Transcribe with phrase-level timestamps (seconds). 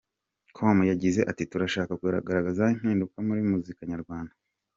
[0.55, 4.33] com yagize ati :’’Turashaka kugaragaza impinduka muri muzika nyarwanda’’.